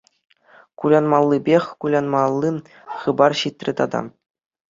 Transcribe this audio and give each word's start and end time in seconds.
Кулянмаллипех 0.83 1.63
кулянмалли 1.85 2.51
хыпар 3.01 3.31
ҫитрӗ 3.43 3.71
тата. 3.83 4.01